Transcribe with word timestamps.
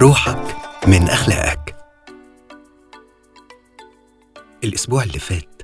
روحك 0.00 0.56
من 0.88 1.08
أخلاقك. 1.08 1.76
الأسبوع 4.64 5.02
اللي 5.02 5.18
فات 5.18 5.62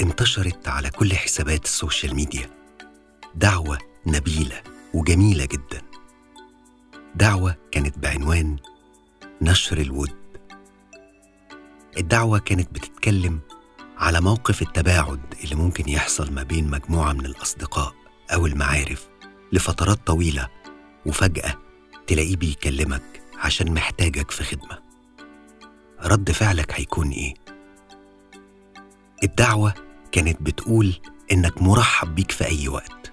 انتشرت 0.00 0.68
على 0.68 0.90
كل 0.90 1.14
حسابات 1.14 1.64
ال 1.64 1.71
social 1.71 2.14
media 2.14 2.50
دعوة 3.34 3.78
نبيلة 4.06 4.62
وجميلة 4.94 5.44
جدا. 5.44 5.82
دعوة 7.14 7.56
كانت 7.72 7.98
بعنوان 7.98 8.56
نشر 9.42 9.78
الود. 9.78 10.14
الدعوة 11.98 12.38
كانت 12.38 12.72
بتتكلم 12.72 13.40
على 13.98 14.20
موقف 14.20 14.62
التباعد 14.62 15.34
اللي 15.44 15.54
ممكن 15.54 15.88
يحصل 15.88 16.32
ما 16.32 16.42
بين 16.42 16.70
مجموعة 16.70 17.12
من 17.12 17.26
الأصدقاء 17.26 17.94
أو 18.34 18.46
المعارف 18.46 19.08
لفترات 19.52 20.06
طويلة 20.06 20.48
وفجأة 21.06 21.54
تلاقيه 22.06 22.36
بيكلمك 22.36 23.17
عشان 23.38 23.74
محتاجك 23.74 24.30
في 24.30 24.44
خدمة 24.44 24.78
رد 26.04 26.30
فعلك 26.32 26.80
هيكون 26.80 27.10
إيه؟ 27.10 27.34
الدعوة 29.24 29.74
كانت 30.12 30.42
بتقول 30.42 30.94
إنك 31.32 31.62
مرحب 31.62 32.14
بيك 32.14 32.30
في 32.30 32.44
أي 32.46 32.68
وقت 32.68 33.12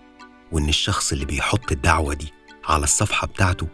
وإن 0.52 0.70
الشخص 0.70 1.12
اللي 1.12 1.26
بيحط 1.26 1.72
الدعوة 1.72 2.14
دي 2.14 2.34
على 2.66 2.84
الصفحة 2.84 3.28
بتاعته 3.28 3.68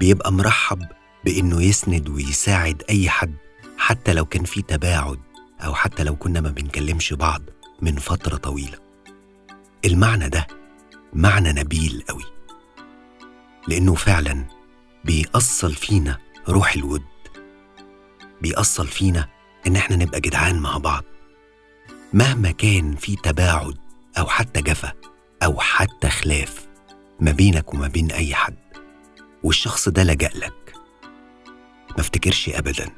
بيبقى 0.00 0.32
مرحب 0.32 0.82
بإنه 1.24 1.62
يسند 1.62 2.08
ويساعد 2.08 2.82
أي 2.90 3.08
حد 3.10 3.34
حتى 3.78 4.12
لو 4.12 4.24
كان 4.24 4.44
في 4.44 4.62
تباعد 4.62 5.20
أو 5.60 5.74
حتى 5.74 6.04
لو 6.04 6.16
كنا 6.16 6.40
ما 6.40 6.50
بنكلمش 6.50 7.12
بعض 7.12 7.42
من 7.82 7.96
فترة 7.96 8.36
طويلة 8.36 8.78
المعنى 9.84 10.28
ده 10.28 10.46
معنى 11.12 11.52
نبيل 11.52 12.04
قوي 12.08 12.24
لأنه 13.68 13.94
فعلا 13.94 14.44
بيأصل 15.06 15.74
فينا 15.74 16.18
روح 16.48 16.74
الود. 16.74 17.02
بيأصل 18.42 18.86
فينا 18.86 19.28
إن 19.66 19.76
إحنا 19.76 19.96
نبقى 19.96 20.20
جدعان 20.20 20.58
مع 20.58 20.78
بعض. 20.78 21.04
مهما 22.12 22.50
كان 22.50 22.96
في 22.96 23.16
تباعد 23.16 23.78
أو 24.18 24.26
حتى 24.26 24.62
جفا 24.62 24.92
أو 25.42 25.60
حتى 25.60 26.10
خلاف 26.10 26.66
ما 27.20 27.30
بينك 27.30 27.74
وما 27.74 27.88
بين 27.88 28.12
أي 28.12 28.34
حد 28.34 28.56
والشخص 29.42 29.88
ده 29.88 30.02
لجأ 30.04 30.30
لك. 30.34 30.72
ما 31.90 32.00
افتكرش 32.00 32.48
أبدا 32.48 32.88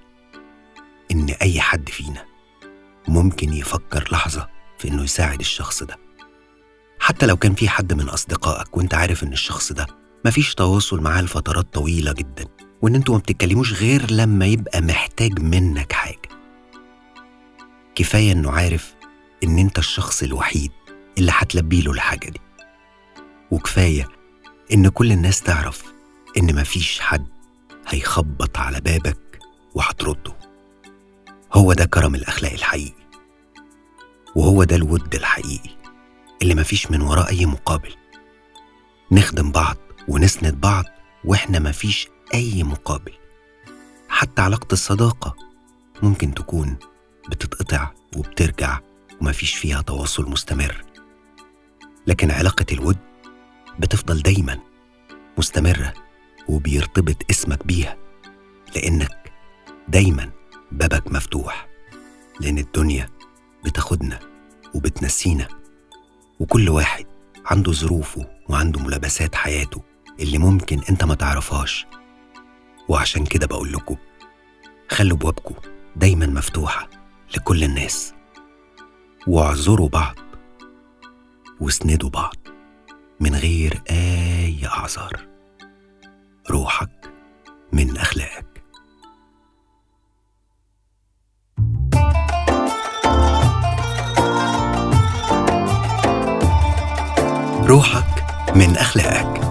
إن 1.10 1.28
أي 1.30 1.60
حد 1.60 1.88
فينا 1.88 2.24
ممكن 3.08 3.52
يفكر 3.52 4.08
لحظة 4.12 4.48
في 4.78 4.88
إنه 4.88 5.02
يساعد 5.02 5.40
الشخص 5.40 5.82
ده. 5.82 5.96
حتى 7.00 7.26
لو 7.26 7.36
كان 7.36 7.54
في 7.54 7.68
حد 7.68 7.92
من 7.92 8.08
أصدقائك 8.08 8.76
وإنت 8.76 8.94
عارف 8.94 9.22
إن 9.22 9.32
الشخص 9.32 9.72
ده 9.72 9.86
مفيش 10.24 10.54
تواصل 10.54 11.00
معاه 11.00 11.22
لفترات 11.22 11.74
طويلة 11.74 12.12
جدا 12.12 12.44
وإن 12.82 12.94
أنتوا 12.94 13.14
ما 13.14 13.20
بتتكلموش 13.20 13.72
غير 13.72 14.10
لما 14.10 14.46
يبقى 14.46 14.80
محتاج 14.80 15.40
منك 15.40 15.92
حاجة. 15.92 16.28
كفاية 17.94 18.32
إنه 18.32 18.50
عارف 18.50 18.94
إن 19.44 19.58
أنت 19.58 19.78
الشخص 19.78 20.22
الوحيد 20.22 20.72
اللي 21.18 21.32
هتلبي 21.34 21.82
له 21.82 21.92
الحاجة 21.92 22.28
دي. 22.30 22.40
وكفاية 23.50 24.08
إن 24.72 24.88
كل 24.88 25.12
الناس 25.12 25.42
تعرف 25.42 25.84
إن 26.36 26.60
مفيش 26.60 27.00
حد 27.00 27.26
هيخبط 27.88 28.58
على 28.58 28.80
بابك 28.80 29.38
وهترده. 29.74 30.32
هو 31.52 31.72
ده 31.72 31.84
كرم 31.84 32.14
الأخلاق 32.14 32.52
الحقيقي. 32.52 33.08
وهو 34.36 34.64
ده 34.64 34.76
الود 34.76 35.14
الحقيقي 35.14 35.70
اللي 36.42 36.54
مفيش 36.54 36.90
من 36.90 37.00
وراه 37.00 37.28
أي 37.28 37.46
مقابل. 37.46 37.94
نخدم 39.12 39.50
بعض 39.52 39.76
ونسند 40.08 40.60
بعض 40.60 40.84
وإحنا 41.24 41.58
مفيش 41.58 42.08
أي 42.34 42.62
مقابل. 42.62 43.12
حتى 44.08 44.42
علاقة 44.42 44.72
الصداقة 44.72 45.36
ممكن 46.02 46.34
تكون 46.34 46.76
بتتقطع 47.30 47.90
وبترجع 48.16 48.80
ومفيش 49.20 49.54
فيها 49.54 49.82
تواصل 49.82 50.30
مستمر. 50.30 50.84
لكن 52.06 52.30
علاقة 52.30 52.66
الود 52.72 52.98
بتفضل 53.78 54.22
دايما 54.22 54.58
مستمرة 55.38 55.92
وبيرتبط 56.48 57.16
اسمك 57.30 57.66
بيها 57.66 57.96
لأنك 58.76 59.32
دايما 59.88 60.30
بابك 60.72 61.12
مفتوح 61.12 61.68
لأن 62.40 62.58
الدنيا 62.58 63.08
بتاخدنا 63.64 64.18
وبتنسينا 64.74 65.48
وكل 66.40 66.68
واحد 66.68 67.06
عنده 67.46 67.72
ظروفه 67.72 68.26
وعنده 68.48 68.80
ملابسات 68.80 69.34
حياته. 69.34 69.82
اللي 70.20 70.38
ممكن 70.38 70.80
انت 70.90 71.04
ما 71.04 71.14
تعرفهاش. 71.14 71.86
وعشان 72.88 73.26
كده 73.26 73.46
بقول 73.46 73.72
لكم 73.72 73.96
خلوا 74.90 75.16
بوابكم 75.16 75.54
دايما 75.96 76.26
مفتوحة 76.26 76.88
لكل 77.36 77.64
الناس. 77.64 78.14
واعذروا 79.26 79.88
بعض 79.88 80.14
واسندوا 81.60 82.10
بعض 82.10 82.36
من 83.20 83.34
غير 83.34 83.82
أي 83.90 84.66
أعذار. 84.66 85.28
روحك 86.50 87.10
من 87.72 87.96
أخلاقك. 87.96 88.62
روحك 97.68 98.24
من 98.56 98.76
أخلاقك. 98.76 99.47